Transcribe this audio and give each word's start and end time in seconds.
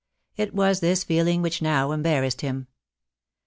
It 0.35 0.55
was 0.55 0.79
this 0.79 1.03
feeling 1.03 1.43
which 1.43 1.61
now 1.61 1.91
embarrassed 1.91 2.41
him. 2.41 2.65